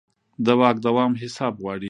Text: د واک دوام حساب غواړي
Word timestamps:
د 0.45 0.47
واک 0.59 0.77
دوام 0.85 1.11
حساب 1.21 1.53
غواړي 1.63 1.79